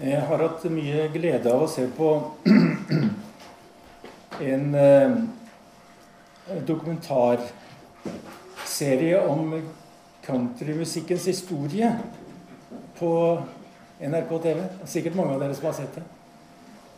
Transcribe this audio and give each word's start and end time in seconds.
Jeg 0.00 0.22
har 0.24 0.40
hatt 0.40 0.62
mye 0.72 1.02
glede 1.12 1.50
av 1.52 1.66
å 1.66 1.68
se 1.68 1.82
på 1.92 2.06
en 4.52 4.74
eh, 4.74 5.12
dokumentarserie 6.64 9.20
om 9.28 9.62
countrymusikkens 10.24 11.26
historie 11.28 11.92
på 12.96 13.42
NRK 14.00 14.32
TV. 14.46 14.64
Sikkert 14.88 15.12
mange 15.18 15.34
av 15.36 15.40
dere 15.44 15.54
som 15.60 15.68
har 15.68 15.76
sett 15.76 15.92
det. 16.00 16.06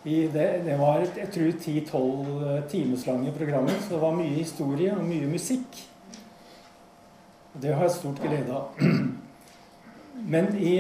Det, 0.05 0.63
det 0.63 0.79
var 0.79 1.03
jeg 1.03 1.31
tror 1.35 1.51
10-12 1.51 2.71
timeslange 2.71 3.35
programmer, 3.35 3.75
så 3.81 3.89
det 3.97 4.05
var 4.05 4.15
mye 4.15 4.39
historie 4.39 4.95
og 4.95 5.03
mye 5.09 5.27
musikk. 5.35 5.83
Det 7.59 7.75
har 7.75 7.83
jeg 7.89 7.99
stort 7.99 8.23
glede 8.23 8.55
av. 8.55 8.71
Men 10.33 10.55
i 10.63 10.79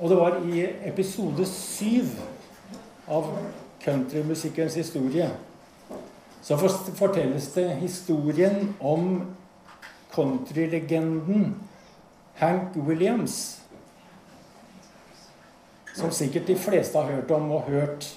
og 0.00 0.08
det 0.08 0.16
var 0.16 0.40
i 0.48 0.64
episode 0.88 1.44
syv 1.46 2.16
av 3.08 3.28
countrymusikkens 3.84 4.74
historie 4.80 5.28
så 6.42 6.56
fortelles 6.96 7.52
det 7.54 7.68
historien 7.82 8.74
om 8.80 9.34
countrylegenden 10.10 11.54
Hank 12.34 12.76
Williams. 12.76 13.60
Som 15.94 16.10
sikkert 16.10 16.46
de 16.46 16.56
fleste 16.56 16.98
har 16.98 17.12
hørt 17.12 17.30
om 17.30 17.50
og 17.52 17.68
hørt. 17.68 18.08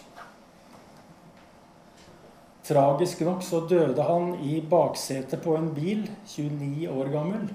Tragisk 2.64 3.22
nok 3.22 3.44
så 3.44 3.66
døde 3.68 4.04
han 4.08 4.38
i 4.40 4.62
baksetet 4.70 5.42
på 5.44 5.58
en 5.60 5.74
bil, 5.76 6.06
29 6.28 6.90
år 6.90 7.12
gammel, 7.12 7.50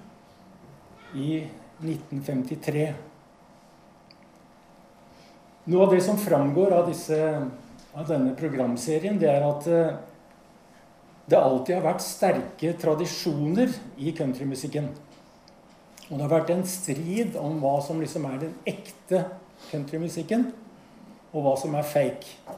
i 1.14 1.46
1953. 1.80 2.92
Noe 5.68 5.84
av 5.84 5.90
det 5.92 6.00
som 6.00 6.16
framgår 6.16 6.72
av, 6.72 6.86
disse, 6.88 7.16
av 7.92 8.06
denne 8.08 8.32
programserien, 8.36 9.18
det 9.20 9.28
er 9.28 9.42
at 9.44 9.66
eh, 9.68 9.98
det 11.28 11.36
alltid 11.36 11.74
har 11.76 11.84
vært 11.84 12.04
sterke 12.06 12.70
tradisjoner 12.80 13.74
i 14.00 14.14
countrymusikken. 14.16 14.88
Og 16.08 16.14
det 16.14 16.22
har 16.24 16.32
vært 16.32 16.54
en 16.54 16.64
strid 16.64 17.36
om 17.36 17.58
hva 17.60 17.74
som 17.84 18.00
liksom 18.00 18.24
er 18.30 18.38
den 18.46 18.54
ekte 18.70 19.26
countrymusikken, 19.68 20.46
og 21.34 21.44
hva 21.44 21.52
som 21.60 21.76
er 21.76 21.84
fake. 21.84 22.56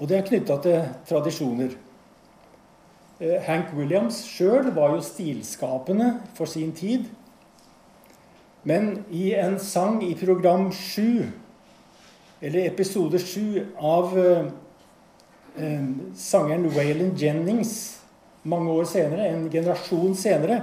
Og 0.00 0.08
det 0.08 0.16
er 0.16 0.24
knytta 0.30 0.56
til 0.64 0.86
tradisjoner. 1.10 1.76
Eh, 3.20 3.36
Hank 3.44 3.76
Williams 3.76 4.22
sjøl 4.24 4.72
var 4.72 4.96
jo 4.96 5.04
stilskapende 5.04 6.14
for 6.38 6.48
sin 6.48 6.72
tid. 6.72 7.04
Men 8.64 9.04
i 9.12 9.34
en 9.36 9.58
sang 9.60 10.00
i 10.04 10.14
program 10.16 10.70
7, 10.72 11.26
eller 12.40 12.66
episode 12.66 13.18
7 13.20 13.66
av 13.76 14.14
eh, 14.18 14.46
eh, 15.60 15.90
sangeren 16.16 16.70
Waylon 16.72 17.12
Jennings 17.16 17.74
mange 18.44 18.72
år 18.72 18.84
senere, 18.88 19.28
en 19.32 19.50
generasjon 19.52 20.16
senere, 20.16 20.60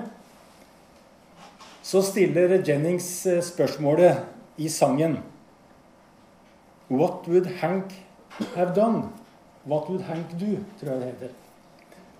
så 1.83 2.01
stiller 2.05 2.59
Jennings 2.65 3.09
eh, 3.25 3.41
spørsmålet 3.43 4.21
i 4.61 4.69
sangen 4.69 5.17
What 6.91 7.27
would 7.27 7.47
Hank 7.61 7.93
have 8.55 8.75
done? 8.75 9.09
What 9.65 9.89
would 9.89 10.03
Hank 10.09 10.33
do? 10.39 10.57
tror 10.79 10.91
jeg 10.91 10.99
det 10.99 11.07
heter. 11.13 11.29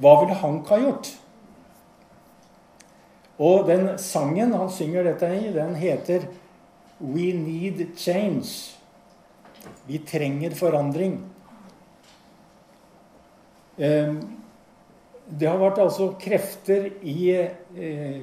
Hva 0.01 0.13
ville 0.21 0.37
Hank 0.39 0.69
ha 0.71 0.77
gjort? 0.79 1.09
Og 3.41 3.65
den 3.65 3.87
sangen 4.01 4.53
han 4.53 4.69
synger 4.69 5.07
dette 5.09 5.29
i, 5.33 5.49
den 5.55 5.73
heter 5.79 6.27
We 7.01 7.31
Need 7.33 7.97
Change. 7.97 8.77
Vi 9.87 9.97
trenger 10.05 10.53
forandring. 10.57 11.17
Ehm, 13.81 14.19
det 15.25 15.49
har 15.49 15.57
vært 15.61 15.81
altså 15.81 16.11
krefter 16.21 16.91
i, 17.01 17.31
eh, 17.31 18.21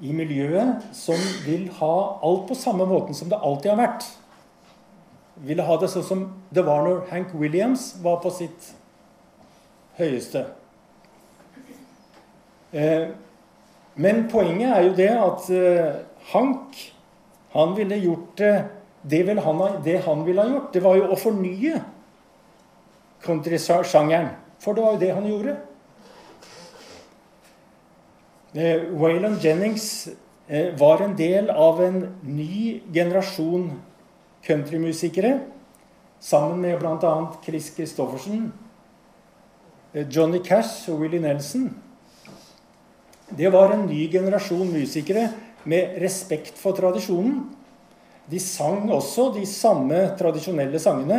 i 0.00 0.12
miljøet 0.12 0.84
som 0.92 1.20
vil 1.46 1.70
ha 1.78 1.94
alt 2.22 2.48
på 2.48 2.58
samme 2.58 2.84
måten 2.90 3.14
som 3.14 3.30
det 3.32 3.40
alltid 3.40 3.70
har 3.72 3.80
vært. 3.80 4.08
Ville 5.36 5.62
ha 5.62 5.76
det 5.80 5.88
sånn 5.88 6.04
som 6.04 6.24
det 6.52 6.66
var 6.66 6.84
når 6.84 7.06
Hank 7.10 7.32
Williams 7.34 7.94
var 8.02 8.20
på 8.20 8.30
sitt 8.30 8.74
høyeste. 9.96 10.46
Ehm, 12.74 13.14
men 13.94 14.24
poenget 14.30 14.72
er 14.74 14.82
jo 14.88 14.94
det 14.98 15.10
at 15.12 15.50
uh, 15.54 16.00
Hank 16.32 16.78
han 17.54 17.76
ville 17.76 18.00
gjort 18.02 18.40
uh, 18.42 18.64
det, 19.10 19.20
han, 19.38 19.62
det, 19.84 19.98
han, 20.02 20.24
ville 20.26 20.42
ha 20.42 20.48
gjort, 20.48 20.72
det 20.74 20.82
var 20.82 20.96
jo 20.98 21.10
å 21.12 21.18
fornye 21.20 21.78
countrysjangeren. 23.22 24.32
For 24.58 24.74
det 24.74 24.84
var 24.84 24.94
jo 24.94 25.02
det 25.02 25.12
han 25.14 25.28
gjorde. 25.28 25.56
Uh, 28.56 28.98
Waylon 28.98 29.38
Jennings 29.42 30.08
var 30.76 31.00
en 31.00 31.14
del 31.16 31.48
av 31.48 31.78
en 31.80 32.02
ny 32.20 32.82
generasjon 32.92 33.70
countrymusikere. 34.44 35.38
Sammen 36.20 36.60
med 36.60 36.82
bl.a. 36.82 37.14
Chris 37.44 37.70
Christoffersen, 37.72 38.50
Johnny 40.12 40.42
Cash 40.44 40.90
og 40.92 41.00
Willie 41.00 41.20
Nelson. 41.20 41.70
Det 43.36 43.50
var 43.50 43.72
en 43.74 43.86
ny 43.86 44.06
generasjon 44.12 44.68
musikere 44.70 45.28
med 45.66 45.96
respekt 46.02 46.58
for 46.60 46.76
tradisjonen. 46.76 47.48
De 48.30 48.38
sang 48.40 48.86
også 48.94 49.32
de 49.34 49.42
samme 49.48 49.98
tradisjonelle 50.18 50.78
sangene. 50.80 51.18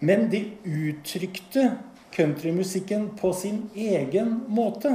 Men 0.00 0.28
de 0.32 0.40
uttrykte 0.64 1.66
countrymusikken 2.14 3.10
på 3.18 3.32
sin 3.36 3.66
egen 3.76 4.38
måte. 4.48 4.94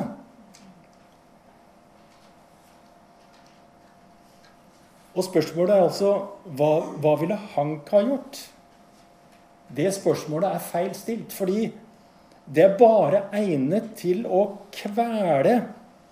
Og 5.14 5.28
spørsmålet 5.28 5.76
er 5.76 5.86
altså 5.86 6.16
hva, 6.58 6.74
hva 6.98 7.14
ville 7.22 7.38
Hank 7.54 7.92
ha 7.94 8.02
gjort? 8.02 8.42
Det 9.74 9.92
spørsmålet 9.94 10.50
er 10.50 10.66
feil 10.72 10.94
stilt. 10.98 11.34
fordi 11.34 11.72
det 12.54 12.64
er 12.64 12.76
bare 12.78 13.26
egnet 13.34 13.94
til 13.98 14.26
å 14.30 14.44
kvele 14.76 15.60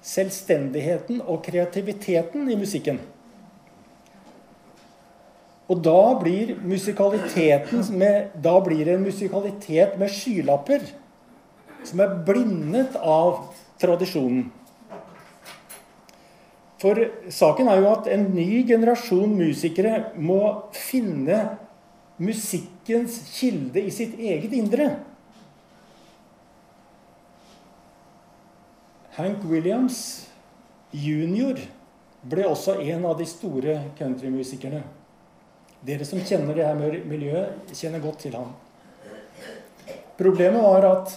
selvstendigheten 0.02 1.22
og 1.22 1.44
kreativiteten 1.46 2.48
i 2.50 2.58
musikken. 2.58 2.98
Og 5.72 5.80
da 5.86 6.00
blir 6.20 6.56
med, 6.66 8.32
da 8.44 8.56
blir 8.64 8.82
det 8.86 8.96
en 8.98 9.06
musikalitet 9.06 9.94
med 10.00 10.12
skylapper 10.12 10.84
som 11.88 12.02
er 12.04 12.18
blindet 12.28 12.98
av 12.98 13.54
tradisjonen. 13.82 14.50
For 16.82 16.98
saken 17.30 17.70
er 17.70 17.78
jo 17.78 17.92
at 17.92 18.10
en 18.10 18.26
ny 18.34 18.64
generasjon 18.68 19.38
musikere 19.38 20.12
må 20.18 20.42
finne 20.74 21.44
musikkens 22.22 23.20
kilde 23.36 23.86
i 23.86 23.94
sitt 23.94 24.18
eget 24.18 24.54
indre. 24.58 24.90
Hank 29.22 29.44
Williams 29.46 29.98
jr. 30.90 31.60
ble 32.26 32.46
også 32.50 32.80
en 32.82 33.04
av 33.06 33.20
de 33.20 33.28
store 33.30 33.76
countrymusikerne. 34.00 34.80
Dere 35.86 36.08
som 36.10 36.24
kjenner 36.26 36.58
det 36.58 36.66
her 36.66 36.96
miljøet, 37.06 37.70
kjenner 37.78 38.02
godt 38.02 38.24
til 38.26 38.34
ham. 38.34 38.50
Problemet 40.18 40.66
var 40.66 40.88
at 40.90 41.14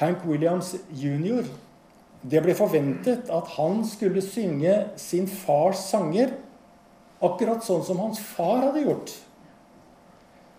Hank 0.00 0.26
Williams 0.26 0.72
jr. 0.98 1.46
Det 2.26 2.42
ble 2.42 2.56
forventet 2.58 3.30
at 3.30 3.54
han 3.54 3.84
skulle 3.86 4.22
synge 4.22 4.74
sin 4.98 5.30
fars 5.30 5.86
sanger 5.92 6.34
akkurat 7.22 7.62
sånn 7.62 7.86
som 7.86 8.02
hans 8.02 8.18
far 8.32 8.64
hadde 8.64 8.82
gjort. 8.82 9.14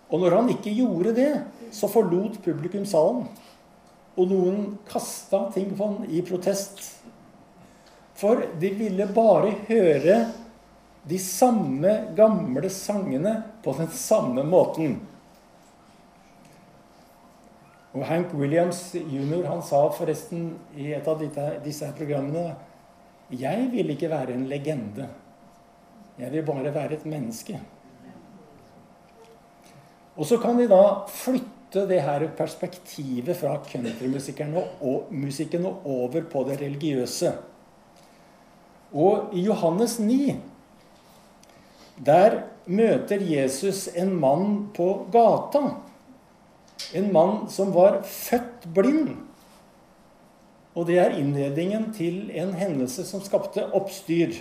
Og 0.08 0.24
når 0.24 0.40
han 0.40 0.52
ikke 0.56 0.72
gjorde 0.72 1.12
det, 1.16 1.32
så 1.76 1.92
forlot 1.92 2.40
publikum 2.44 2.88
salen. 2.88 3.26
Og 4.14 4.30
noen 4.30 4.66
kasta 4.86 5.48
ting 5.54 5.72
på 5.74 5.88
han 5.88 6.10
i 6.10 6.22
protest. 6.26 6.82
For 8.14 8.44
de 8.60 8.70
ville 8.78 9.08
bare 9.10 9.56
høre 9.68 10.18
de 11.04 11.18
samme 11.20 11.96
gamle 12.16 12.70
sangene 12.72 13.34
på 13.64 13.74
den 13.76 13.90
samme 13.92 14.44
måten. 14.46 15.00
Og 17.94 18.02
Hank 18.08 18.32
Williams 18.34 18.88
jr. 18.94 19.44
han 19.46 19.62
sa 19.62 19.84
forresten 19.94 20.48
i 20.74 20.90
et 20.96 21.06
av 21.06 21.20
disse 21.62 21.90
programmene 21.98 22.54
Jeg 23.34 23.68
vil 23.72 23.92
ikke 23.94 24.10
være 24.10 24.34
en 24.34 24.48
legende. 24.50 25.06
Jeg 26.18 26.30
vil 26.32 26.46
bare 26.46 26.74
være 26.74 26.98
et 26.98 27.06
menneske. 27.06 27.58
Og 30.14 30.26
så 30.26 30.38
kan 30.38 30.58
de 30.58 30.68
da 30.70 30.82
flytte 31.10 31.53
flytte 31.74 31.90
det 31.90 32.02
her 32.02 32.22
perspektivet 32.36 33.36
fra 33.36 33.58
countrymusikken 33.66 34.54
og, 34.80 35.08
musikken 35.10 35.66
og 35.66 35.82
over 35.84 36.22
på 36.30 36.44
det 36.46 36.60
religiøse. 36.60 37.32
Og 38.92 39.34
i 39.34 39.42
Johannes 39.42 39.98
9 39.98 40.36
Der 42.06 42.42
møter 42.66 43.20
Jesus 43.20 43.88
en 43.94 44.14
mann 44.14 44.70
på 44.74 45.06
gata. 45.12 45.74
En 46.94 47.12
mann 47.12 47.48
som 47.48 47.72
var 47.74 48.02
født 48.02 48.66
blind. 48.74 49.16
Og 50.74 50.86
det 50.86 50.98
er 50.98 51.18
innledningen 51.18 51.92
til 51.94 52.30
en 52.34 52.52
hendelse 52.54 53.04
som 53.06 53.22
skapte 53.22 53.66
oppstyr. 53.72 54.34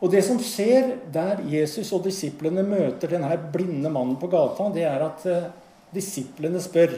Og 0.00 0.08
det 0.12 0.22
som 0.24 0.38
skjer 0.40 0.94
der 1.12 1.42
Jesus 1.44 1.92
og 1.92 2.06
disiplene 2.06 2.64
møter 2.64 3.12
denne 3.12 3.34
blinde 3.52 3.92
mannen 3.92 4.16
på 4.20 4.30
gata, 4.32 4.70
det 4.72 4.86
er 4.88 5.04
at 5.04 5.26
eh, 5.28 5.50
disiplene 5.92 6.60
spør 6.62 6.96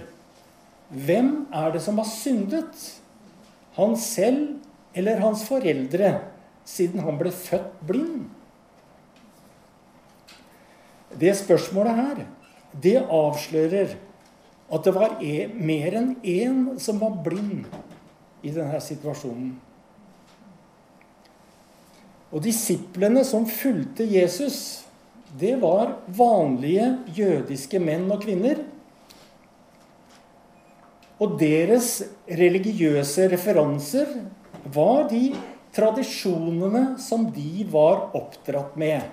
hvem 0.92 1.46
er 1.56 1.72
det 1.72 1.80
som 1.80 1.96
har 1.98 2.08
syndet? 2.08 2.76
Han 3.78 3.96
selv 3.96 4.58
eller 4.94 5.22
hans 5.22 5.46
foreldre, 5.48 6.18
siden 6.68 7.00
han 7.00 7.16
ble 7.16 7.32
født 7.32 7.80
blind? 7.88 8.26
Det 11.16 11.32
spørsmålet 11.36 11.96
her, 11.96 12.20
det 12.82 12.98
avslører 13.00 13.96
at 14.72 14.84
det 14.84 14.94
var 14.96 15.16
e, 15.20 15.48
mer 15.52 15.96
enn 15.96 16.12
én 16.24 16.60
som 16.80 17.00
var 17.00 17.18
blind 17.24 17.66
i 18.44 18.52
denne 18.52 18.80
situasjonen. 18.80 19.56
Og 22.32 22.40
disiplene 22.44 23.24
som 23.28 23.44
fulgte 23.48 24.06
Jesus, 24.08 24.84
det 25.38 25.58
var 25.60 25.98
vanlige 26.08 26.88
jødiske 27.16 27.80
menn 27.80 28.08
og 28.12 28.24
kvinner. 28.24 28.62
Og 31.22 31.36
deres 31.40 31.98
religiøse 32.26 33.28
referanser 33.32 34.08
var 34.74 35.06
de 35.12 35.30
tradisjonene 35.76 36.96
som 37.00 37.28
de 37.32 37.66
var 37.72 38.08
oppdratt 38.16 38.76
med. 38.80 39.04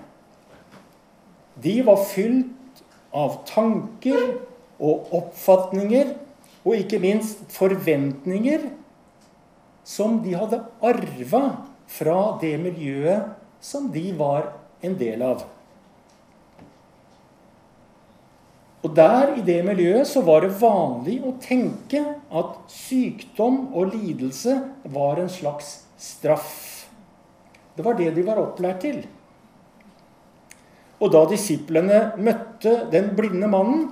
De 1.60 1.76
var 1.84 2.00
fylt 2.08 2.82
av 3.16 3.40
tanker 3.48 4.40
og 4.80 5.12
oppfatninger, 5.16 6.14
og 6.60 6.76
ikke 6.76 7.00
minst 7.00 7.40
forventninger, 7.52 8.68
som 9.84 10.20
de 10.24 10.34
hadde 10.36 10.60
arva 10.84 11.44
fra 11.90 12.18
det 12.40 12.54
miljøet 12.62 13.32
som 13.60 13.90
de 13.92 14.10
var 14.16 14.52
en 14.84 14.94
del 14.98 15.22
av. 15.26 15.44
Og 18.80 18.94
der, 18.96 19.34
i 19.36 19.44
det 19.44 19.58
miljøet, 19.66 20.08
så 20.08 20.22
var 20.24 20.40
det 20.44 20.56
vanlig 20.56 21.18
å 21.26 21.34
tenke 21.42 22.00
at 22.32 22.54
sykdom 22.72 23.66
og 23.76 23.92
lidelse 23.92 24.56
var 24.88 25.20
en 25.20 25.28
slags 25.28 25.82
straff. 26.00 26.54
Det 27.76 27.84
var 27.84 27.98
det 27.98 28.08
de 28.16 28.24
var 28.24 28.40
opplært 28.40 28.80
til. 28.86 29.02
Og 31.00 31.12
da 31.12 31.26
disiplene 31.28 32.00
møtte 32.20 32.72
den 32.92 33.12
blinde 33.16 33.48
mannen, 33.52 33.90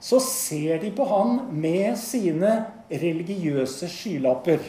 så 0.00 0.18
ser 0.24 0.80
de 0.82 0.90
på 0.96 1.04
han 1.06 1.36
med 1.52 1.98
sine 2.00 2.52
religiøse 2.90 3.86
skylapper. 3.90 4.62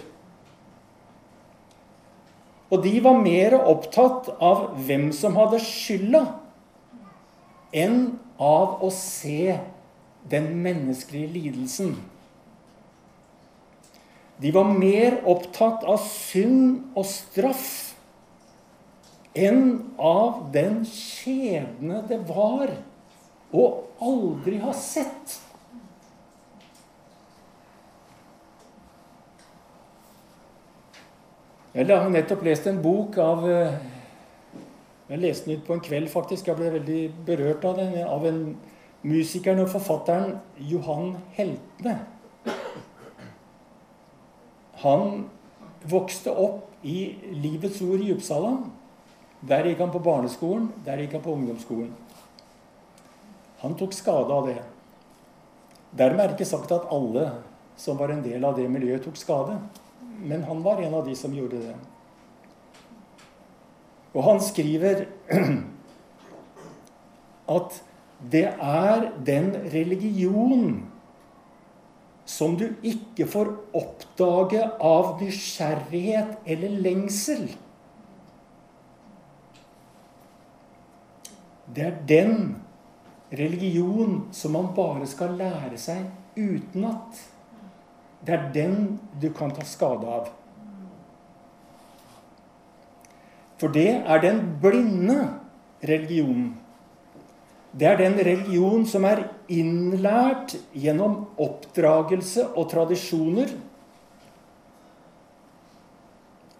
Og 2.71 2.83
de 2.85 2.93
var 3.03 3.19
mer 3.19 3.57
opptatt 3.59 4.29
av 4.39 4.69
hvem 4.87 5.09
som 5.15 5.35
hadde 5.35 5.59
skylda, 5.63 6.23
enn 7.75 7.99
av 8.39 8.79
å 8.83 8.89
se 8.95 9.57
den 10.31 10.49
menneskelige 10.63 11.31
lidelsen. 11.35 11.95
De 14.41 14.51
var 14.55 14.71
mer 14.71 15.19
opptatt 15.29 15.83
av 15.85 16.01
synd 16.07 16.95
og 16.97 17.05
straff 17.05 17.67
enn 19.37 19.93
av 20.01 20.47
den 20.51 20.81
skjebne 20.87 22.01
det 22.09 22.17
var 22.27 22.73
å 23.55 23.65
aldri 24.01 24.57
ha 24.63 24.73
sett. 24.75 25.37
Jeg 31.71 31.87
har 31.87 32.09
nettopp 32.11 32.41
lest 32.43 32.65
en 32.67 32.81
bok 32.83 33.15
av 33.23 33.45
eh, 33.47 33.75
Jeg 35.07 35.19
leste 35.21 35.47
den 35.47 35.59
ut 35.61 35.67
på 35.67 35.75
en 35.77 35.83
kveld, 35.83 36.09
faktisk. 36.11 36.49
Jeg 36.49 36.59
ble 36.59 36.71
veldig 36.73 37.01
berørt 37.27 37.63
av 37.67 37.77
den. 37.79 37.93
Av 38.03 38.25
en 38.27 38.41
musikeren 39.07 39.61
og 39.63 39.69
forfatteren 39.71 40.33
Johan 40.67 41.13
Heltne. 41.37 41.93
Han 44.83 45.29
vokste 45.87 46.33
opp 46.35 46.83
i 46.83 47.13
Livets 47.39 47.79
Ord 47.85 48.03
i 48.03 48.11
Uppsala. 48.17 48.51
Der 49.47 49.69
gikk 49.69 49.79
han 49.79 49.93
på 49.93 50.01
barneskolen, 50.03 50.67
der 50.83 50.99
gikk 50.99 51.15
han 51.17 51.23
på 51.23 51.37
ungdomsskolen. 51.37 51.93
Han 53.63 53.77
tok 53.79 53.95
skade 53.95 54.35
av 54.35 54.49
det. 54.49 54.57
Dermed 55.95 56.19
er 56.19 56.33
det 56.33 56.35
ikke 56.35 56.51
sagt 56.51 56.75
at 56.75 56.91
alle 56.91 57.29
som 57.79 57.95
var 57.99 58.11
en 58.11 58.23
del 58.25 58.43
av 58.43 58.59
det 58.59 58.67
miljøet, 58.67 59.05
tok 59.07 59.19
skade. 59.19 59.55
Men 60.21 60.43
han 60.43 60.63
var 60.63 60.81
en 60.81 60.93
av 60.93 61.05
de 61.07 61.15
som 61.17 61.33
gjorde 61.35 61.61
det. 61.63 61.75
Og 64.11 64.23
han 64.23 64.41
skriver 64.43 65.05
at 67.57 67.81
det 68.31 68.47
er 68.53 69.07
den 69.25 69.53
religion 69.73 70.81
som 72.31 72.53
du 72.59 72.67
ikke 72.85 73.25
får 73.27 73.49
oppdage 73.75 74.61
av 74.77 75.17
nysgjerrighet 75.21 76.45
eller 76.45 76.75
lengsel. 76.85 77.47
Det 81.71 81.87
er 81.87 81.99
den 82.07 82.35
religion 83.31 84.27
som 84.35 84.55
man 84.55 84.71
bare 84.75 85.07
skal 85.07 85.37
lære 85.39 85.79
seg 85.79 86.07
utenat. 86.35 87.19
Det 88.25 88.35
er 88.35 88.49
den 88.53 88.99
du 89.21 89.31
kan 89.33 89.53
ta 89.53 89.65
skade 89.65 90.05
av. 90.05 90.29
For 93.61 93.73
det 93.73 93.89
er 94.01 94.21
den 94.21 94.41
blinde 94.61 95.17
religionen. 95.85 96.55
Det 97.71 97.87
er 97.87 97.99
den 98.01 98.17
religion 98.19 98.83
som 98.89 99.05
er 99.07 99.23
innlært 99.51 100.57
gjennom 100.75 101.21
oppdragelse 101.39 102.49
og 102.51 102.67
tradisjoner, 102.73 103.53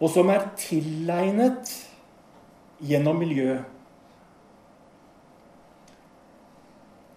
og 0.01 0.09
som 0.09 0.31
er 0.33 0.47
tilegnet 0.57 1.73
gjennom 2.81 3.19
miljø. 3.21 3.59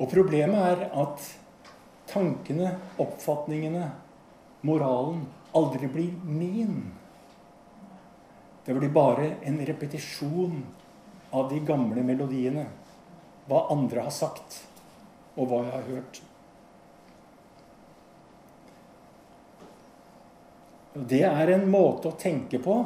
Og 0.00 0.10
problemet 0.10 0.58
er 0.72 0.88
at 1.04 1.28
tankene, 2.10 2.74
oppfatningene, 3.00 3.86
moralen 4.64 5.26
aldri 5.52 5.88
blir 5.92 6.12
min. 6.24 6.92
Det 8.64 8.74
blir 8.74 8.88
bare 8.88 9.34
en 9.42 9.60
repetisjon 9.66 10.64
av 11.30 11.50
de 11.52 11.60
gamle 11.60 12.02
melodiene. 12.02 12.66
Hva 13.44 13.66
andre 13.74 14.06
har 14.06 14.14
sagt, 14.14 14.62
og 15.36 15.50
hva 15.50 15.60
jeg 15.66 15.72
har 15.74 15.88
hørt. 15.90 16.20
Det 20.94 21.24
er 21.28 21.50
en 21.52 21.66
måte 21.68 22.08
å 22.08 22.16
tenke 22.16 22.60
på 22.62 22.78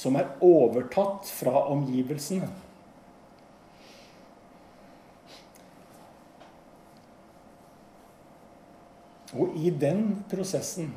som 0.00 0.16
er 0.16 0.32
overtatt 0.40 1.28
fra 1.28 1.66
omgivelsene. 1.70 2.48
Og 9.36 9.54
i 9.54 9.70
den 9.70 10.24
prosessen 10.30 10.90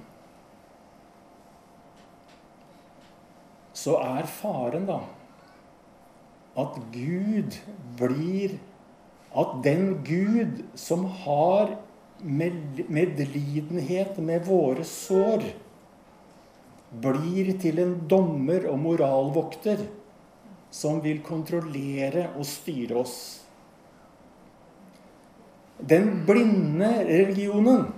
så 3.77 3.97
er 4.01 4.29
faren 4.29 4.85
da 4.89 4.99
at 6.61 6.77
Gud 6.93 7.57
blir 7.99 8.59
At 9.33 9.63
den 9.65 10.03
Gud 10.05 10.59
som 10.77 11.07
har 11.23 11.71
medlidenhet 12.21 14.17
med 14.21 14.45
våre 14.45 14.85
sår, 14.85 15.41
blir 17.01 17.49
til 17.57 17.81
en 17.81 17.95
dommer 18.05 18.67
og 18.69 18.77
moralvokter 18.83 19.81
som 20.69 21.01
vil 21.01 21.23
kontrollere 21.25 22.27
og 22.37 22.45
styre 22.45 22.99
oss. 23.01 23.17
Den 25.81 26.21
blinde 26.29 26.93
religionen 27.09 27.89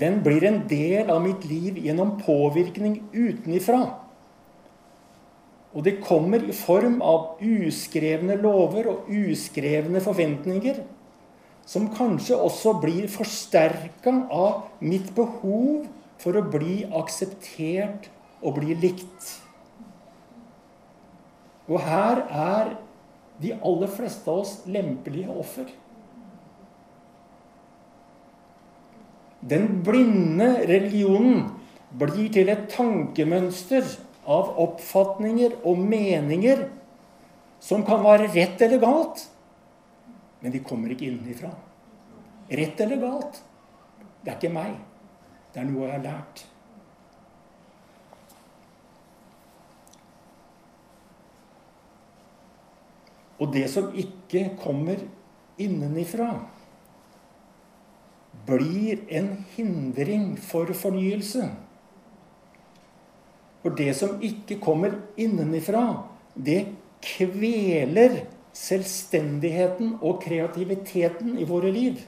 den 0.00 0.22
blir 0.24 0.44
en 0.44 0.62
del 0.68 1.10
av 1.12 1.22
mitt 1.24 1.44
liv 1.48 1.78
gjennom 1.84 2.16
påvirkning 2.20 3.00
utenifra. 3.12 3.82
Og 5.76 5.84
det 5.84 5.98
kommer 6.04 6.40
i 6.40 6.54
form 6.56 7.02
av 7.04 7.42
uskrevne 7.44 8.38
lover 8.40 8.88
og 8.92 9.10
uskrevne 9.12 10.00
forventninger, 10.00 10.80
som 11.66 11.90
kanskje 11.92 12.38
også 12.38 12.76
blir 12.80 13.10
forsterka 13.10 14.14
av 14.32 14.68
mitt 14.80 15.10
behov 15.16 15.88
for 16.22 16.38
å 16.38 16.46
bli 16.48 16.84
akseptert 16.96 18.08
og 18.40 18.56
bli 18.60 18.76
likt. 18.78 19.32
Og 21.66 21.82
her 21.82 22.22
er 22.30 22.76
de 23.42 23.52
aller 23.58 23.90
fleste 23.90 24.30
av 24.30 24.44
oss 24.44 24.60
lempelige 24.70 25.34
offer. 25.34 25.68
Den 29.46 29.82
blinde 29.86 30.48
religionen 30.66 31.44
blir 31.96 32.30
til 32.34 32.50
et 32.50 32.66
tankemønster 32.72 33.86
av 34.26 34.56
oppfatninger 34.58 35.60
og 35.62 35.78
meninger 35.78 36.64
som 37.62 37.84
kan 37.86 38.02
være 38.04 38.32
rett 38.34 38.62
eller 38.66 38.82
galt, 38.82 39.22
men 40.42 40.52
de 40.54 40.62
kommer 40.66 40.92
ikke 40.92 41.08
innenfra. 41.08 41.52
Rett 42.50 42.82
eller 42.82 43.00
galt. 43.02 43.40
Det 44.22 44.32
er 44.32 44.36
ikke 44.38 44.54
meg. 44.54 44.74
Det 45.54 45.62
er 45.62 45.70
noe 45.70 45.86
jeg 45.86 45.94
har 45.94 46.04
lært. 46.04 46.42
Og 53.36 53.52
det 53.52 53.66
som 53.70 53.90
ikke 53.94 54.48
kommer 54.62 55.00
innenifra, 55.60 56.30
blir 58.46 59.02
en 59.08 59.44
hindring 59.56 60.34
for 60.40 60.70
fornyelse. 60.74 61.48
For 63.62 63.74
det 63.74 63.92
som 63.98 64.20
ikke 64.22 64.60
kommer 64.62 64.94
innenifra, 65.18 66.04
det 66.34 66.68
kveler 67.02 68.22
selvstendigheten 68.56 69.96
og 70.00 70.20
kreativiteten 70.24 71.36
i 71.40 71.46
våre 71.48 71.72
liv. 71.74 71.98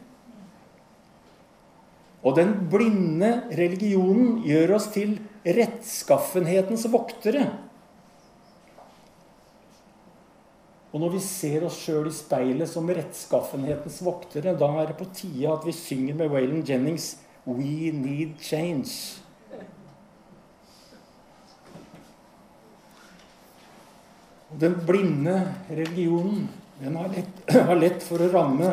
Og 2.23 2.35
den 2.39 2.55
blinde 2.71 3.31
religionen 3.55 4.41
gjør 4.47 4.77
oss 4.79 4.89
til 4.95 5.19
rettskaffenhetens 5.47 6.87
voktere. 6.93 7.47
Og 10.89 11.03
når 11.03 11.19
vi 11.19 11.21
ser 11.21 11.67
oss 11.69 11.77
sjøl 11.83 12.09
i 12.09 12.15
speilet 12.17 12.71
som 12.71 12.89
rettskaffenhetens 12.89 14.01
voktere, 14.05 14.55
da 14.57 14.69
er 14.81 14.89
det 14.89 14.97
på 14.97 15.09
tide 15.13 15.51
at 15.53 15.67
vi 15.69 15.75
synger 15.77 16.17
med 16.17 16.33
Waylon 16.33 16.65
Jennings 16.65 17.17
'We 17.45 17.93
Need 17.93 18.39
Change'. 18.41 19.21
Den 24.49 24.75
blinde 24.87 25.55
religionen 25.69 26.49
den 26.81 26.97
har 26.97 27.09
lett, 27.09 27.53
har 27.69 27.77
lett 27.77 28.03
for 28.03 28.23
å 28.25 28.31
ramme 28.33 28.73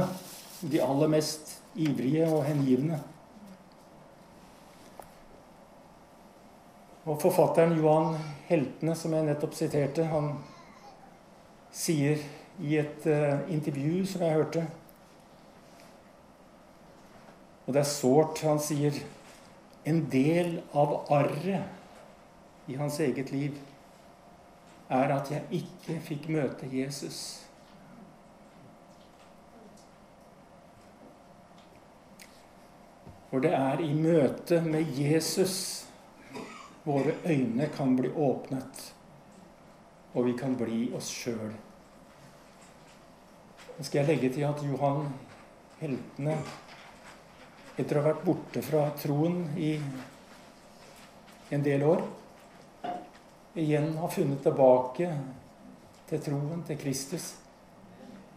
de 0.61 0.79
aller 0.79 1.11
mest 1.11 1.57
ivrige 1.75 2.29
og 2.31 2.45
hengivne. 2.47 3.01
Og 7.05 7.19
forfatteren 7.21 7.75
Johan 7.77 8.15
Heltene, 8.47 8.95
som 8.97 9.13
jeg 9.13 9.27
nettopp 9.27 9.53
siterte, 9.53 10.07
han 10.09 10.31
sier 11.75 12.21
i 12.63 12.77
et 12.79 13.07
uh, 13.11 13.43
intervju 13.51 14.05
som 14.07 14.23
jeg 14.23 14.37
hørte 14.39 14.65
Og 17.65 17.73
det 17.73 17.81
er 17.81 17.89
sårt. 17.89 18.43
Han 18.45 18.59
sier 18.61 18.93
en 19.89 20.03
del 20.09 20.59
av 20.77 20.99
arret 21.13 22.69
i 22.69 22.77
hans 22.77 22.99
eget 23.01 23.31
liv 23.33 23.57
er 24.89 25.11
at 25.15 25.31
jeg 25.33 25.61
ikke 25.61 25.97
fikk 26.05 26.27
møte 26.33 26.69
Jesus. 26.69 27.19
For 33.31 33.41
det 33.41 33.53
er 33.57 33.81
i 33.81 33.93
møte 33.93 34.61
med 34.63 34.93
Jesus 34.97 35.57
Våre 36.85 37.15
øyne 37.25 37.65
kan 37.73 37.95
bli 37.97 38.11
åpnet, 38.13 38.81
og 40.15 40.25
vi 40.25 40.33
kan 40.39 40.55
bli 40.57 40.89
oss 40.95 41.11
sjøl. 41.11 41.51
Nå 43.75 43.83
skal 43.83 44.01
jeg 44.01 44.07
legge 44.07 44.31
til 44.31 44.47
at 44.47 44.61
Johan 44.63 45.09
Heltene, 45.81 46.37
etter 47.75 47.97
å 47.97 48.03
ha 48.03 48.11
vært 48.13 48.23
borte 48.23 48.63
fra 48.63 48.85
troen 48.95 49.41
i 49.59 49.73
en 51.51 51.65
del 51.65 51.83
år, 51.83 52.05
igjen 53.59 53.91
har 53.99 54.13
funnet 54.15 54.39
tilbake 54.43 55.09
til 56.07 56.23
troen, 56.23 56.63
til 56.67 56.79
Kristus. 56.79 57.33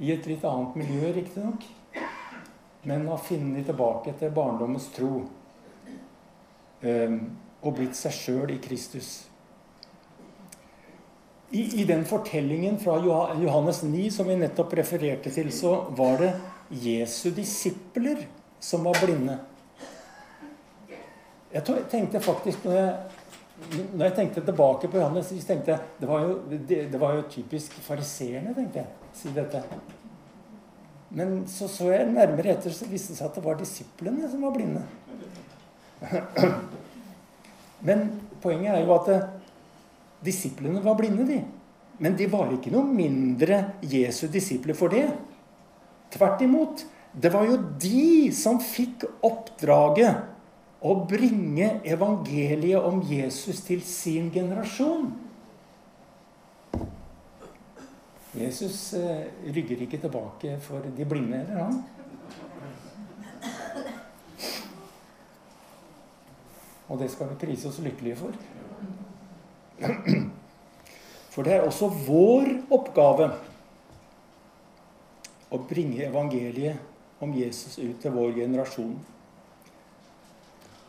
I 0.03 0.13
et 0.15 0.27
litt 0.31 0.45
annet 0.47 0.77
miljø, 0.79 1.13
riktignok. 1.15 1.65
Men 2.87 3.09
har 3.11 3.23
funnet 3.23 3.67
tilbake 3.67 4.15
til 4.19 4.35
barndommens 4.35 4.91
tro. 4.95 5.25
Um, 6.83 7.17
og 7.63 7.75
blitt 7.75 7.99
seg 7.99 8.15
sjøl 8.15 8.55
i 8.55 8.61
Kristus. 8.63 9.29
I, 11.50 11.81
I, 11.81 11.85
den 11.85 12.05
fortellingen 12.05 12.78
fra 12.78 12.99
Johannes 13.43 13.83
9 13.83 14.11
som 14.11 14.28
vi 14.28 14.37
nettopp 14.37 14.75
refererte 14.76 15.31
til, 15.33 15.49
så 15.52 15.87
var 15.97 16.21
det 16.21 16.33
Jesu 16.69 17.31
disipler 17.33 18.26
som 18.61 18.85
var 18.85 18.99
blinde. 19.00 19.38
Jeg 21.52 21.64
tenkte 21.88 22.21
faktisk 22.21 22.67
når 22.69 22.76
jeg, 22.76 22.97
når 23.95 24.05
jeg 24.05 24.14
tenkte 24.19 24.45
tilbake 24.45 24.90
på 24.93 25.00
Johannes, 25.00 25.31
så 25.33 25.47
tenkte 25.49 25.73
jeg 25.73 26.02
det 26.02 26.11
var 26.11 26.26
jo, 26.26 26.35
det, 26.50 26.83
det 26.93 27.00
var 27.00 27.17
jo 27.17 27.25
typisk 27.33 27.78
fariseerne, 27.87 28.52
tenkte 28.55 28.83
jeg, 28.83 29.09
si 29.17 29.33
dette. 29.33 29.62
Men 31.09 31.47
så 31.49 31.69
så 31.73 31.88
jeg 31.95 32.12
nærmere 32.12 32.52
etter, 32.52 32.76
så 32.76 32.85
viste 32.93 33.14
det 33.14 33.23
seg 33.23 33.31
at 33.31 33.40
det 33.40 33.47
var 33.47 33.57
disiplene 33.57 34.28
som 34.28 34.45
var 34.45 34.52
blinde. 34.52 34.85
Men 37.88 38.11
poenget 38.43 38.75
er 38.75 38.85
jo 38.85 38.93
at 38.99 39.09
eh, 39.14 39.28
disiplene 40.25 40.83
var 40.85 40.99
blinde, 40.99 41.27
de. 41.29 41.39
Men 41.99 42.15
de 42.19 42.29
var 42.31 42.53
ikke 42.55 42.73
noe 42.73 42.87
mindre 42.87 43.63
Jesu 43.83 44.29
disipler 44.31 44.77
for 44.79 44.93
det. 44.95 45.07
Tvert 46.15 46.43
imot. 46.47 46.85
Det 47.13 47.33
var 47.35 47.49
jo 47.49 47.59
de 47.81 48.31
som 48.37 48.61
fikk 48.63 49.07
oppdraget 49.27 50.85
å 50.87 50.95
bringe 51.11 51.81
evangeliet 51.89 52.85
om 52.87 53.01
Jesus 53.03 53.65
til 53.67 53.83
sin 53.83 54.31
generasjon. 54.31 55.11
Jesus 58.39 58.93
eh, 58.95 59.25
rygger 59.51 59.83
ikke 59.83 59.99
tilbake 59.99 60.59
for 60.63 60.85
de 60.95 61.07
blinde 61.09 61.41
eller 61.41 61.65
han. 61.65 61.81
Og 66.89 67.03
det 67.03 67.11
skal 67.13 67.33
vi 67.33 67.41
prise 67.43 67.69
oss 67.69 67.83
lykkelige 67.85 68.21
for. 68.21 68.39
For 71.33 71.47
det 71.47 71.55
er 71.55 71.67
også 71.67 71.91
vår 72.07 72.51
oppgave 72.75 73.31
å 75.55 75.61
bringe 75.69 76.03
evangeliet 76.09 77.23
om 77.23 77.33
Jesus 77.35 77.79
ut 77.79 78.01
til 78.03 78.15
vår 78.15 78.35
generasjon. 78.41 78.97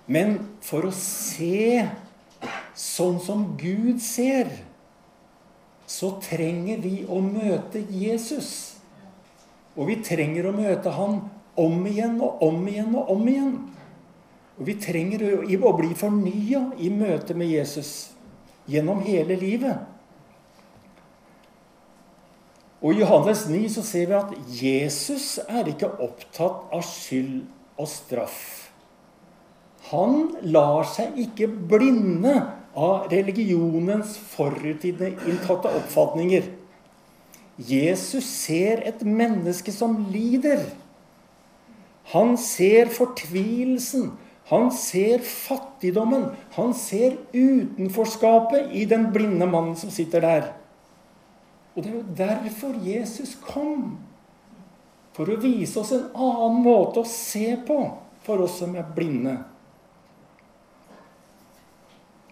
Men 0.10 0.40
for 0.66 0.90
å 0.90 0.94
se 0.96 1.86
sånn 2.74 3.20
som 3.22 3.46
Gud 3.60 4.02
ser, 4.02 4.50
så 5.90 6.16
trenger 6.22 6.82
vi 6.82 7.04
å 7.10 7.20
møte 7.22 7.82
Jesus. 7.94 8.80
Og 9.78 9.90
vi 9.90 10.00
trenger 10.06 10.50
å 10.50 10.56
møte 10.56 10.94
han 10.94 11.22
om 11.60 11.86
igjen 11.90 12.18
og 12.26 12.42
om 12.46 12.66
igjen 12.70 12.94
og 12.98 13.12
om 13.14 13.28
igjen. 13.30 13.54
Og 14.60 14.66
Vi 14.68 14.76
trenger 14.82 15.24
å 15.40 15.74
bli 15.78 15.94
fornya 15.96 16.66
i 16.78 16.90
møte 16.92 17.34
med 17.38 17.48
Jesus 17.54 18.12
gjennom 18.70 19.02
hele 19.06 19.38
livet. 19.40 19.80
Og 22.80 22.96
I 22.96 23.02
Johannes 23.02 23.44
9 23.50 23.66
så 23.74 23.84
ser 23.84 24.08
vi 24.08 24.16
at 24.16 24.36
Jesus 24.62 25.40
er 25.50 25.68
ikke 25.68 25.92
opptatt 26.00 26.72
av 26.72 26.86
skyld 26.88 27.42
og 27.80 27.90
straff. 27.92 28.40
Han 29.90 30.36
lar 30.48 30.88
seg 30.88 31.18
ikke 31.20 31.50
blinde 31.50 32.36
av 32.78 33.10
religionens 33.12 34.16
forutidende 34.32 35.18
inntatte 35.28 35.72
oppfatninger. 35.80 36.46
Jesus 37.60 38.28
ser 38.30 38.86
et 38.88 39.02
menneske 39.04 39.74
som 39.76 39.98
lider. 40.14 40.70
Han 42.14 42.38
ser 42.40 42.88
fortvilelsen 42.94 44.14
han 44.50 44.72
ser 44.74 45.22
fattigdommen. 45.22 46.32
Han 46.56 46.74
ser 46.74 47.18
utenforskapet 47.34 48.72
i 48.74 48.86
den 48.90 49.12
blinde 49.14 49.46
mannen 49.46 49.76
som 49.78 49.92
sitter 49.94 50.26
der. 50.26 50.48
Og 51.76 51.84
det 51.86 51.92
er 51.92 52.00
jo 52.00 52.16
derfor 52.18 52.80
Jesus 52.82 53.36
kom. 53.46 54.00
For 55.14 55.30
å 55.30 55.38
vise 55.42 55.78
oss 55.82 55.94
en 55.94 56.08
annen 56.18 56.64
måte 56.66 57.04
å 57.04 57.12
se 57.12 57.54
på 57.68 57.78
for 58.26 58.42
oss 58.46 58.58
som 58.64 58.74
er 58.78 58.90
blinde. 58.96 59.38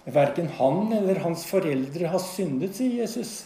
Verken 0.07 0.49
han 0.57 0.93
eller 0.95 1.21
hans 1.21 1.45
foreldre 1.45 2.09
har 2.09 2.23
syndet, 2.23 2.77
sier 2.79 3.03
Jesus. 3.03 3.43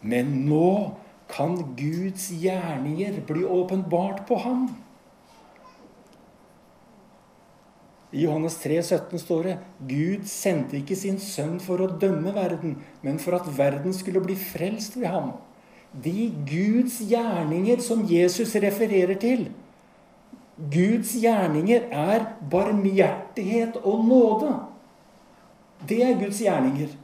Men 0.00 0.46
nå 0.46 0.94
kan 1.28 1.58
Guds 1.76 2.30
gjerninger 2.32 3.20
bli 3.28 3.44
åpenbart 3.44 4.24
på 4.28 4.38
ham. 4.46 4.68
I 8.08 8.22
Johannes 8.24 8.56
3, 8.62 8.80
17 8.82 9.20
står 9.20 9.42
det 9.44 9.56
Gud 9.88 10.24
sendte 10.30 10.78
ikke 10.78 10.96
sin 10.96 11.18
sønn 11.20 11.58
for 11.60 11.82
å 11.84 11.90
dømme 12.00 12.32
verden, 12.32 12.78
men 13.04 13.18
for 13.20 13.36
at 13.36 13.48
verden 13.58 13.92
skulle 13.96 14.22
bli 14.24 14.36
frelst 14.38 14.96
ved 14.96 15.10
ham. 15.12 15.34
De 15.92 16.30
Guds 16.48 16.98
gjerninger 17.04 17.82
som 17.84 18.06
Jesus 18.08 18.54
refererer 18.60 19.18
til, 19.20 19.48
Guds 20.58 21.12
gjerninger 21.20 21.84
er 21.94 22.24
barmhjertighet 22.50 23.76
og 23.84 24.06
nåde. 24.08 24.54
Det 25.86 26.00
er 26.02 26.16
Guds 26.18 26.40
gjerninger. 26.42 26.96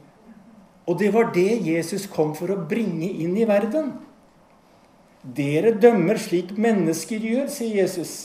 Og 0.85 0.97
det 0.99 1.11
var 1.13 1.31
det 1.33 1.61
Jesus 1.65 2.05
kom 2.11 2.33
for 2.37 2.51
å 2.51 2.63
bringe 2.69 3.07
inn 3.07 3.37
i 3.37 3.45
verden. 3.47 3.93
Dere 5.37 5.71
dømmer 5.81 6.19
slik 6.21 6.51
mennesker 6.61 7.23
gjør, 7.23 7.47
sier 7.49 7.79
Jesus. 7.79 8.15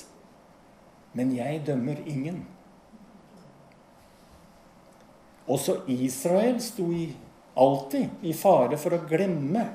Men 1.17 1.31
jeg 1.37 1.63
dømmer 1.69 2.03
ingen. 2.09 2.43
Også 5.51 5.81
Israel 5.91 6.61
sto 6.63 6.87
i, 6.95 7.09
alltid 7.59 8.23
i 8.23 8.35
fare 8.37 8.79
for 8.79 8.95
å 8.95 9.05
glemme 9.11 9.67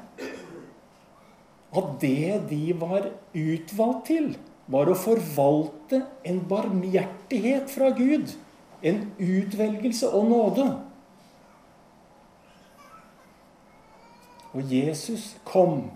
at 1.75 1.88
det 2.00 2.38
de 2.50 2.72
var 2.79 3.10
utvalgt 3.36 4.05
til, 4.08 4.29
var 4.72 4.89
å 4.89 4.98
forvalte 4.98 6.00
en 6.25 6.39
barmhjertighet 6.50 7.67
fra 7.70 7.91
Gud. 7.98 8.32
En 8.86 9.01
utvelgelse 9.20 10.08
og 10.13 10.29
nåde. 10.29 10.65
Og 14.55 14.72
Jesus 14.72 15.34
kom 15.44 15.89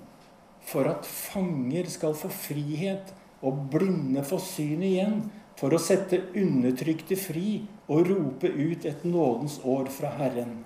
for 0.67 0.89
at 0.91 1.07
fanger 1.07 1.87
skal 1.89 2.17
få 2.17 2.31
frihet 2.33 3.13
og 3.45 3.69
blinde 3.71 4.23
få 4.27 4.41
syn 4.43 4.83
igjen, 4.83 5.21
for 5.59 5.75
å 5.75 5.81
sette 5.81 6.21
undertrykte 6.39 7.17
fri 7.19 7.61
og 7.89 8.09
rope 8.09 8.49
ut 8.53 8.85
et 8.85 9.05
nådens 9.05 9.59
år 9.65 9.89
fra 9.91 10.13
Herren. 10.19 10.59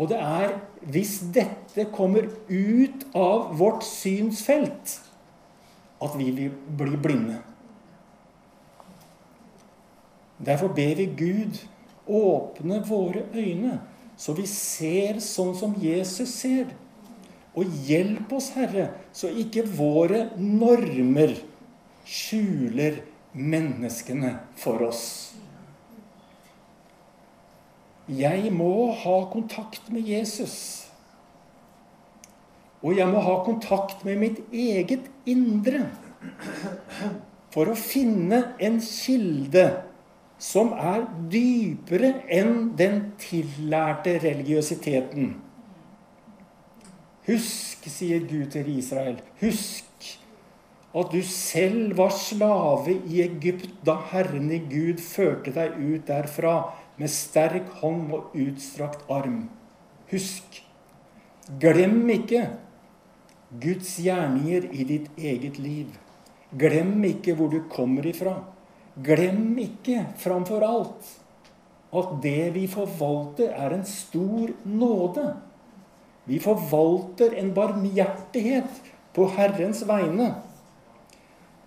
Og 0.00 0.08
det 0.08 0.18
er 0.18 0.54
hvis 0.90 1.18
dette 1.34 1.84
kommer 1.92 2.26
ut 2.48 3.04
av 3.14 3.52
vårt 3.60 3.84
synsfelt, 3.86 4.96
at 6.02 6.14
vi 6.18 6.30
vil 6.34 6.54
bli 6.78 6.98
blinde. 6.98 7.38
Derfor 10.42 10.72
ber 10.74 10.96
vi 10.98 11.06
Gud 11.06 11.60
åpne 12.08 12.80
våre 12.88 13.28
øyne, 13.34 13.78
så 14.16 14.34
vi 14.34 14.46
ser 14.48 15.20
sånn 15.22 15.54
som 15.58 15.76
Jesus 15.78 16.32
ser. 16.40 16.72
Og 17.54 17.68
hjelp 17.86 18.32
oss, 18.32 18.50
Herre, 18.56 18.88
så 19.12 19.28
ikke 19.28 19.66
våre 19.76 20.30
normer 20.40 21.36
skjuler 22.08 23.02
menneskene 23.36 24.38
for 24.58 24.82
oss. 24.88 25.31
Jeg 28.10 28.50
må 28.54 28.90
ha 28.98 29.18
kontakt 29.30 29.90
med 29.92 30.08
Jesus. 30.08 30.88
Og 32.82 32.96
jeg 32.98 33.06
må 33.12 33.22
ha 33.22 33.36
kontakt 33.46 34.02
med 34.04 34.18
mitt 34.18 34.40
eget 34.50 35.06
indre 35.28 35.84
for 37.54 37.70
å 37.70 37.78
finne 37.78 38.42
en 38.62 38.80
kilde 38.82 39.68
som 40.42 40.72
er 40.74 41.04
dypere 41.30 42.16
enn 42.32 42.72
den 42.78 43.12
tillærte 43.22 44.16
religiøsiteten. 44.24 45.36
Husk, 47.28 47.86
sier 47.86 48.24
Gud 48.26 48.50
til 48.50 48.72
Israel, 48.74 49.20
husk 49.38 49.86
at 50.92 51.12
du 51.14 51.22
selv 51.24 51.94
var 52.00 52.10
slave 52.12 52.96
i 53.06 53.22
Egypt 53.22 53.70
da 53.86 53.94
Herren 54.10 54.50
i 54.52 54.58
Gud 54.66 54.98
førte 55.00 55.54
deg 55.54 55.78
ut 55.78 56.08
derfra 56.10 56.56
med 57.02 57.10
sterk 57.10 57.66
hånd 57.80 58.12
og 58.14 58.36
utstrakt 58.38 59.08
arm. 59.10 59.48
Husk. 60.12 60.60
Glem 61.58 62.04
ikke 62.14 62.44
Guds 63.62 63.96
gjerninger 63.98 64.68
i 64.70 64.86
ditt 64.86 65.08
eget 65.18 65.58
liv. 65.58 65.88
Glem 66.54 66.94
ikke 67.08 67.34
hvor 67.34 67.50
du 67.50 67.58
kommer 67.72 68.06
ifra. 68.06 68.36
Glem 69.02 69.56
ikke 69.58 70.04
framfor 70.22 70.62
alt 70.62 71.10
at 71.92 72.14
det 72.24 72.54
vi 72.54 72.64
forvalter, 72.70 73.50
er 73.52 73.74
en 73.76 73.84
stor 73.84 74.52
nåde. 74.64 75.26
Vi 76.24 76.38
forvalter 76.40 77.34
en 77.36 77.50
barmhjertighet 77.52 78.80
på 79.12 79.26
Herrens 79.34 79.82
vegne. 79.88 80.30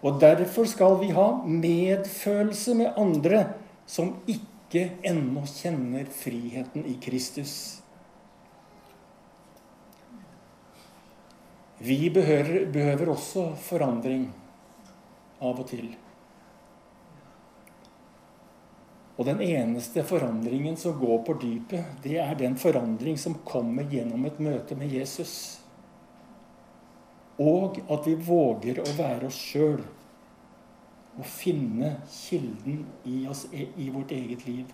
Og 0.01 0.17
derfor 0.21 0.65
skal 0.69 0.97
vi 1.03 1.11
ha 1.13 1.27
medfølelse 1.45 2.73
med 2.81 2.97
andre 2.97 3.43
som 3.85 4.15
ikke 4.25 4.54
ennå 4.73 5.45
kjenner 5.45 6.05
friheten 6.05 6.85
i 6.85 6.95
Kristus. 7.01 7.81
Vi 11.77 12.09
behøver, 12.09 12.65
behøver 12.65 13.09
også 13.09 13.49
forandring 13.59 14.29
av 15.39 15.59
og 15.59 15.67
til. 15.69 15.91
Og 19.15 19.25
den 19.25 19.41
eneste 19.41 20.03
forandringen 20.03 20.77
som 20.77 20.97
går 20.99 21.21
på 21.27 21.35
dypet, 21.39 21.99
det 22.03 22.17
er 22.19 22.35
den 22.39 22.57
forandring 22.59 23.19
som 23.19 23.37
kommer 23.47 23.87
gjennom 23.91 24.25
et 24.27 24.39
møte 24.39 24.75
med 24.75 24.91
Jesus. 24.91 25.59
Og 27.39 27.79
at 27.91 28.07
vi 28.07 28.15
våger 28.15 28.81
å 28.81 28.95
være 28.97 29.29
oss 29.29 29.39
sjøl 29.39 29.83
og 31.15 31.27
finne 31.27 31.95
kilden 32.11 32.83
i, 33.07 33.23
oss, 33.31 33.45
i 33.51 33.89
vårt 33.93 34.11
eget 34.11 34.45
liv. 34.47 34.71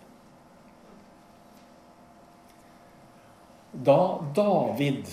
Da 3.72 4.20
David 4.36 5.08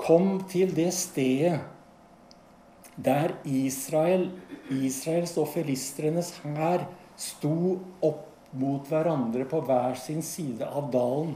kom 0.00 0.40
til 0.50 0.72
det 0.74 0.90
stedet 0.96 1.60
der 2.96 3.36
Israel, 3.44 4.30
Israels 4.72 5.36
og 5.38 5.50
filistrenes 5.52 6.32
hær 6.42 6.86
sto 7.20 7.76
opp 8.04 8.24
mot 8.56 8.88
hverandre 8.88 9.44
på 9.48 9.60
hver 9.68 9.98
sin 10.00 10.22
side 10.24 10.64
av 10.64 10.88
dalen, 10.92 11.34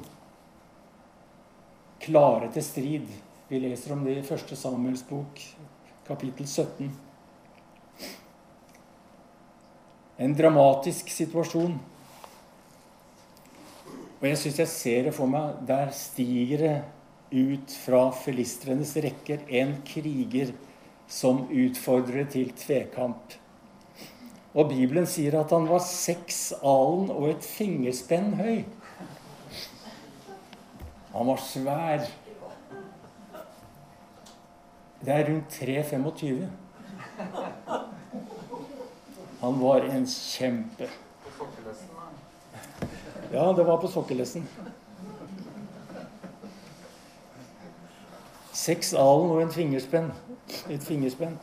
klare 2.01 2.49
til 2.55 2.65
strid. 2.65 3.13
Vi 3.51 3.61
leser 3.61 3.93
om 3.93 4.07
det 4.07 4.17
i 4.17 4.25
1. 4.25 4.57
Samuels 4.57 5.05
bok, 5.05 5.43
kapittel 6.09 6.49
17. 6.49 7.10
En 10.21 10.35
dramatisk 10.37 11.09
situasjon. 11.09 11.79
Og 14.21 14.27
jeg 14.29 14.37
syns 14.37 14.59
jeg 14.61 14.69
ser 14.69 15.07
det 15.09 15.15
for 15.17 15.31
meg. 15.33 15.63
Der 15.69 15.93
stiger 15.97 16.65
det 16.65 16.75
ut 17.31 17.73
fra 17.87 18.03
filistrenes 18.13 18.93
rekker 19.01 19.47
en 19.63 19.79
kriger 19.87 20.53
som 21.11 21.47
utfordrer 21.49 22.29
til 22.31 22.53
tvekamp. 22.53 23.37
Og 24.51 24.69
Bibelen 24.73 25.07
sier 25.07 25.39
at 25.41 25.53
han 25.55 25.69
var 25.71 25.83
seks 25.87 26.51
alen 26.59 27.09
og 27.15 27.31
et 27.31 27.47
fingerspenn 27.47 28.35
høy. 28.41 28.65
Han 31.15 31.31
var 31.31 31.41
svær. 31.43 32.09
Det 35.01 35.15
er 35.15 35.31
rundt 35.31 35.63
3,25. 35.63 36.51
Han 39.41 39.61
var 39.61 39.81
en 39.81 40.07
kjempe. 40.07 40.89
Ja, 43.33 43.53
det 43.53 43.65
var 43.65 43.77
på 43.77 43.89
sokkelesten. 43.89 44.45
Seks 48.53 48.93
alen 48.93 49.31
og 49.33 49.41
en 49.41 49.53
fingerspenn. 49.55 50.11
Et 50.69 50.85
fingerspenn. 50.85 51.39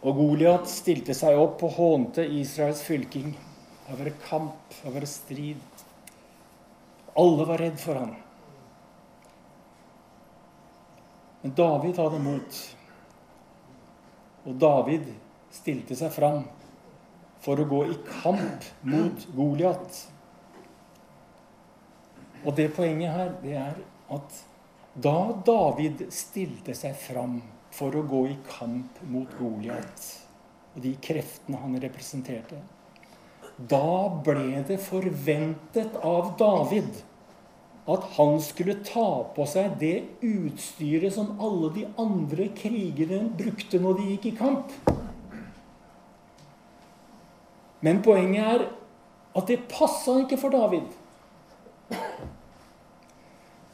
Og 0.00 0.16
Goliat 0.16 0.64
stilte 0.70 1.12
seg 1.14 1.36
opp 1.36 1.60
og 1.66 1.76
hånte 1.76 2.24
Israels 2.40 2.80
fylking. 2.86 3.34
Det 3.90 3.98
var 3.98 4.10
kamp, 4.24 4.72
det 4.78 4.94
var 4.94 5.06
strid. 5.10 5.84
Alle 7.20 7.46
var 7.52 7.60
redd 7.60 7.76
for 7.82 8.00
ham. 8.00 8.16
Men 11.42 11.54
David 11.58 12.00
hadde 12.00 12.24
mot. 12.24 12.64
Og 14.48 14.58
David 14.64 15.12
stilte 15.52 15.98
seg 15.98 16.16
fram 16.16 16.44
for 17.42 17.58
å 17.58 17.68
gå 17.68 17.82
i 17.90 17.98
kamp 18.22 18.66
mot 18.86 19.26
Goliat. 19.36 20.00
Og 22.42 22.54
det 22.58 22.70
poenget 22.76 23.14
her, 23.14 23.32
det 23.42 23.56
er 23.58 23.78
at 24.12 24.42
da 25.02 25.16
David 25.46 26.06
stilte 26.12 26.74
seg 26.76 26.98
fram 26.98 27.40
for 27.72 27.94
å 27.96 28.04
gå 28.06 28.26
i 28.32 28.36
kamp 28.50 29.00
mot 29.08 29.30
Goliat 29.38 30.10
og 30.72 30.84
de 30.84 30.92
kreftene 31.04 31.60
han 31.60 31.76
representerte, 31.80 32.58
da 33.56 34.08
ble 34.24 34.62
det 34.68 34.78
forventet 34.80 35.96
av 36.00 36.32
David 36.40 37.02
at 37.92 38.04
han 38.16 38.36
skulle 38.40 38.78
ta 38.86 39.24
på 39.36 39.44
seg 39.50 39.74
det 39.80 39.96
utstyret 40.24 41.16
som 41.16 41.34
alle 41.42 41.72
de 41.74 41.86
andre 42.00 42.46
krigerne 42.56 43.24
brukte 43.38 43.80
når 43.82 43.98
de 43.98 44.10
gikk 44.12 44.28
i 44.30 44.34
kamp. 44.38 44.76
Men 47.82 48.02
poenget 48.02 48.44
er 48.46 48.66
at 49.36 49.48
det 49.48 49.64
passa 49.70 50.18
ikke 50.22 50.38
for 50.40 50.54
David. 50.54 50.86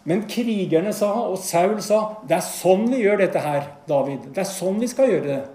Men 0.08 0.24
krigerne 0.30 0.92
sa, 0.96 1.10
og 1.28 1.38
Saul 1.38 1.82
sa, 1.82 2.16
'Det 2.26 2.36
er 2.36 2.40
sånn 2.40 2.88
vi 2.88 3.02
gjør 3.02 3.18
dette 3.18 3.38
her, 3.38 3.76
David.' 3.88 4.32
'Det 4.32 4.38
er 4.38 4.44
sånn 4.44 4.80
vi 4.80 4.86
skal 4.88 5.10
gjøre 5.10 5.26
det.' 5.26 5.48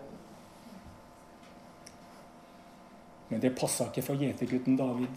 Men 3.29 3.39
det 3.39 3.55
passa 3.57 3.85
ikke 3.89 4.03
for 4.05 4.15
gjetergutten 4.15 4.77
David. 4.77 5.09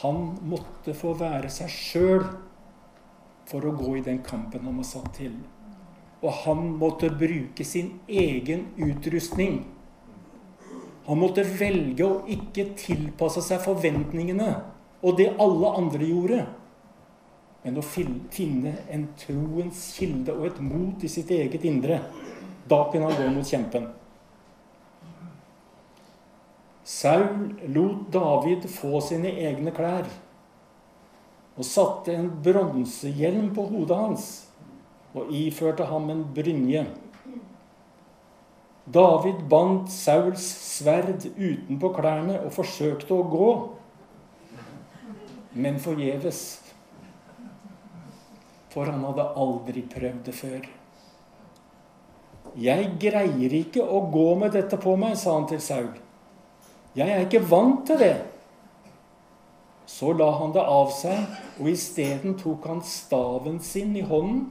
Han 0.00 0.38
måtte 0.48 0.94
få 0.94 1.12
være 1.12 1.50
seg 1.50 1.68
sjøl 1.68 2.24
for 3.44 3.60
å 3.60 3.76
gå 3.76 3.96
i 3.98 4.00
den 4.06 4.22
kampen 4.22 4.64
han 4.64 4.76
var 4.76 4.84
satt 4.84 5.12
til. 5.14 5.34
Og 6.22 6.32
han 6.32 6.78
måtte 6.78 7.10
bruke 7.10 7.64
sin 7.64 8.00
egen 8.08 8.72
utrustning. 8.78 9.66
Han 11.06 11.18
måtte 11.18 11.42
velge 11.42 12.06
å 12.06 12.22
ikke 12.30 12.72
tilpasse 12.78 13.42
seg 13.44 13.62
forventningene 13.64 14.50
og 15.02 15.16
det 15.18 15.32
alle 15.42 15.70
andre 15.80 16.06
gjorde 16.06 16.42
men 17.62 17.78
å 17.78 17.84
finne 17.86 18.74
en 18.90 19.04
troens 19.18 19.82
kilde 19.96 20.34
og 20.34 20.48
et 20.48 20.60
mot 20.64 21.04
i 21.04 21.10
sitt 21.10 21.30
eget 21.30 21.64
indre. 21.68 22.00
Da 22.66 22.84
kunne 22.90 23.10
han 23.10 23.18
gå 23.20 23.28
mot 23.36 23.46
kjempen. 23.46 23.86
Saul 26.82 27.52
lot 27.70 28.08
David 28.12 28.66
få 28.70 28.98
sine 29.06 29.30
egne 29.46 29.70
klær 29.74 30.08
og 31.52 31.66
satte 31.68 32.14
en 32.16 32.30
bronsehjelm 32.42 33.52
på 33.54 33.68
hodet 33.70 33.98
hans 34.00 34.26
og 35.14 35.30
iførte 35.36 35.86
ham 35.86 36.10
en 36.10 36.24
brynje. 36.34 36.86
David 38.84 39.44
bandt 39.48 39.92
Sauls 39.94 40.42
sverd 40.42 41.28
utenpå 41.36 41.92
klærne 41.94 42.40
og 42.42 42.50
forsøkte 42.56 43.14
å 43.14 43.28
gå, 43.30 43.52
men 45.54 45.78
forgjeves 45.82 46.42
for 48.72 48.88
han 48.88 49.04
hadde 49.04 49.26
aldri 49.36 49.84
prøvd 49.92 50.22
det 50.26 50.34
før. 50.36 50.64
Jeg 52.62 52.88
greier 53.00 53.54
ikke 53.56 53.84
å 53.84 54.02
gå 54.12 54.28
med 54.40 54.56
dette 54.56 54.78
på 54.80 54.94
meg, 55.00 55.16
sa 55.20 55.36
han 55.36 55.48
til 55.48 55.60
Saul. 55.62 55.92
Jeg 56.96 57.08
er 57.08 57.24
ikke 57.24 57.44
vant 57.48 57.84
til 57.88 58.00
det. 58.00 58.14
Så 59.88 60.12
la 60.16 60.30
han 60.38 60.52
det 60.54 60.64
av 60.64 60.92
seg, 60.94 61.20
og 61.60 61.68
isteden 61.72 62.36
tok 62.40 62.66
han 62.68 62.82
staven 62.84 63.58
sin 63.64 63.96
i 63.96 64.04
hånden, 64.04 64.46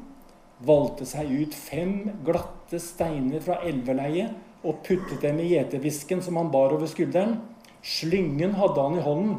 valgte 0.66 1.08
seg 1.10 1.32
ut 1.32 1.56
fem 1.58 1.96
glatte 2.26 2.80
steiner 2.82 3.42
fra 3.44 3.60
elveleiet 3.68 4.66
og 4.68 4.84
puttet 4.86 5.24
dem 5.24 5.42
i 5.42 5.50
gjetervisken 5.56 6.22
som 6.22 6.38
han 6.38 6.52
bar 6.54 6.76
over 6.76 6.90
skulderen. 6.90 7.40
Slyngen 7.82 8.54
hadde 8.60 8.86
han 8.86 8.98
i 9.00 9.06
hånden. 9.06 9.38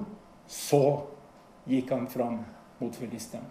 Så 0.50 0.82
gikk 1.70 1.92
han 1.94 2.08
fram 2.10 2.40
mot 2.80 2.96
filisteren. 2.98 3.46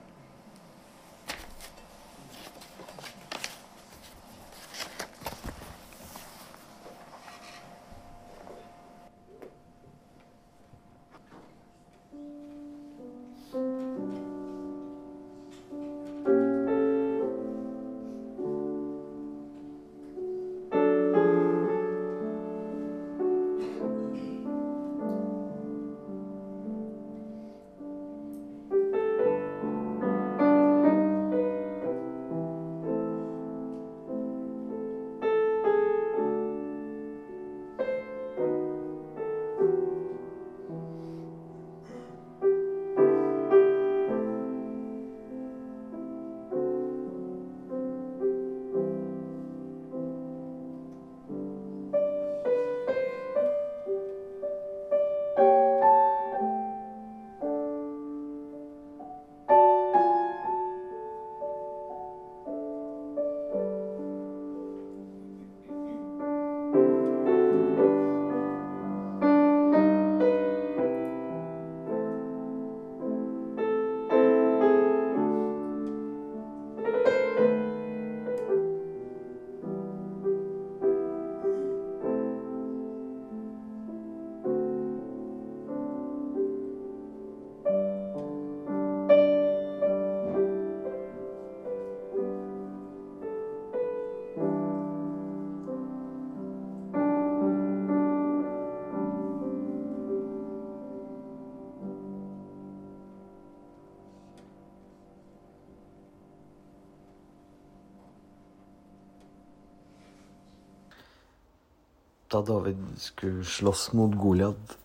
Da 112.32 112.42
David 112.42 112.78
skulle 112.98 113.46
slåss 113.46 113.94
mot 113.94 114.16
Goliat, 114.16 114.78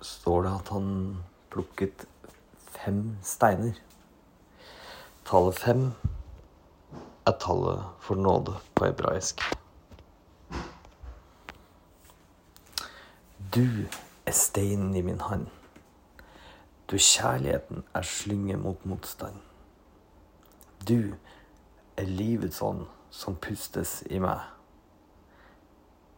står 0.00 0.42
det 0.42 0.50
at 0.50 0.68
han 0.68 0.88
plukket 1.50 2.06
fem 2.58 3.16
steiner. 3.22 3.78
Tallet 5.26 5.58
fem 5.58 5.84
er 7.26 7.36
tallet 7.42 7.84
for 8.00 8.18
nåde 8.18 8.56
på 8.74 8.88
hebraisk. 8.88 9.42
Du 13.54 13.86
er 14.26 14.32
steinen 14.32 14.96
i 14.96 15.02
min 15.06 15.20
hånd. 15.20 15.46
Du 16.90 16.98
kjærligheten 16.98 17.84
er 17.94 18.02
slynge 18.02 18.56
mot 18.56 18.84
motstand. 18.86 19.38
Du 20.88 21.14
er 21.96 22.04
livets 22.10 22.62
ånd 22.62 22.86
som 23.10 23.38
pustes 23.38 24.02
i 24.10 24.18
meg. 24.22 24.55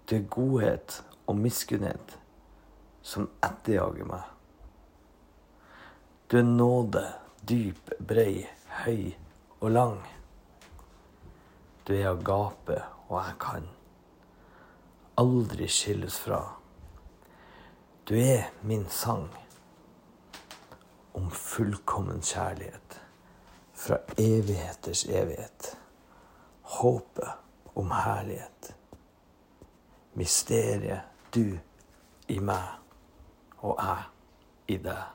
Det 0.09 0.17
er 0.17 0.29
godhet 0.33 1.05
og 1.27 1.37
miskunnhet 1.37 2.15
som 3.05 3.27
etterjager 3.45 4.07
meg. 4.09 4.23
Du 6.31 6.39
er 6.39 6.47
nåde, 6.49 7.03
dyp, 7.49 7.91
brei, 8.09 8.47
høy 8.85 9.11
og 9.61 9.71
lang. 9.71 9.99
Du 11.85 11.93
er 11.93 12.09
agape, 12.15 12.79
og 13.09 13.21
jeg 13.21 13.37
kan 13.41 13.69
aldri 15.21 15.69
skilles 15.69 16.17
fra. 16.25 16.41
Du 18.09 18.17
er 18.17 18.49
min 18.63 18.89
sang 18.89 19.29
om 21.17 21.29
fullkommen 21.31 22.25
kjærlighet 22.25 23.01
fra 23.77 24.01
evigheters 24.17 25.05
evighet. 25.05 25.75
Håpet 26.81 27.77
om 27.77 27.93
herlighet 27.93 28.73
mysteriet 30.19 31.33
du 31.35 31.59
i 32.29 32.41
meg 32.43 33.63
og 33.63 33.79
jeg 33.79 34.75
i 34.75 34.77
deg. 34.83 35.15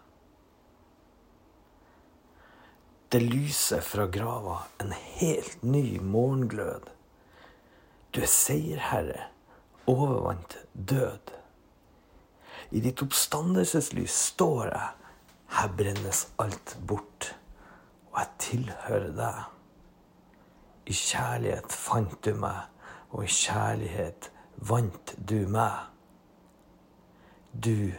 Det 3.13 3.21
lyser 3.21 3.83
fra 3.85 4.07
grava 4.09 4.63
en 4.81 4.93
helt 5.19 5.61
ny 5.61 5.99
morgenglød. 6.01 6.89
Du 8.13 8.21
er 8.21 8.31
seierherre, 8.31 9.27
overvant 9.85 10.57
død. 10.73 11.35
I 12.73 12.81
ditt 12.81 13.03
oppstandelseslys 13.05 14.17
står 14.31 14.71
jeg, 14.71 14.89
her 15.53 15.73
brennes 15.77 16.25
alt 16.41 16.77
bort, 16.89 17.35
og 18.09 18.23
jeg 18.23 18.31
tilhører 18.47 19.11
deg. 19.13 19.41
I 20.89 20.97
kjærlighet 20.97 21.73
fant 21.77 22.17
du 22.25 22.33
meg, 22.33 22.65
og 23.13 23.27
i 23.27 23.29
kjærlighet 23.29 24.32
vant 24.63 25.13
du 25.17 25.43
meg. 25.47 25.89
Du, 27.51 27.93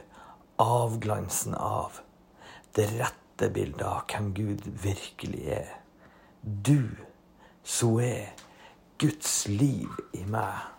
avglansen 0.57 1.55
av 1.55 2.01
det 2.75 2.87
rette 2.97 3.51
bildet 3.53 3.85
av 3.87 4.07
hvem 4.09 4.31
Gud 4.35 4.65
virkelig 4.83 5.43
er. 5.59 5.75
Du, 6.41 6.97
så 7.63 7.91
er 8.05 8.33
Guds 8.99 9.45
liv 9.51 9.93
i 10.17 10.25
meg. 10.25 10.71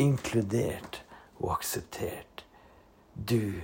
Inkludert 0.00 1.02
og 1.38 1.54
akseptert. 1.58 2.42
Du, 3.14 3.62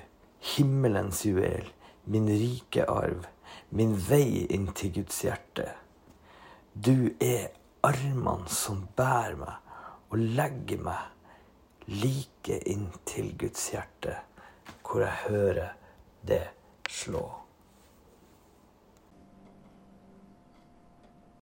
himmelens 0.55 1.25
juvel, 1.27 1.67
min 2.07 2.31
rike 2.31 2.87
arv, 2.87 3.27
min 3.75 3.97
vei 3.99 4.47
inn 4.47 4.71
til 4.79 4.95
Guds 5.01 5.25
hjerte. 5.27 5.67
Du 6.75 7.11
er 7.19 7.51
armene 7.83 8.47
som 8.53 8.87
bærer 8.97 9.37
meg 9.41 9.70
og 10.11 10.19
legger 10.19 10.83
meg 10.83 11.91
like 11.91 12.59
inntil 12.69 13.33
Guds 13.39 13.71
hjerte, 13.73 14.17
hvor 14.85 15.05
jeg 15.05 15.17
hører 15.29 15.77
det 16.27 16.43
slå. 16.91 17.40